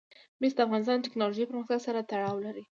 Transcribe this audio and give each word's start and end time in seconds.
مس 0.41 0.53
د 0.57 0.59
افغانستان 0.65 0.97
د 0.99 1.05
تکنالوژۍ 1.05 1.45
پرمختګ 1.47 1.79
سره 1.87 2.05
تړاو 2.11 2.43
لري. 2.45 2.63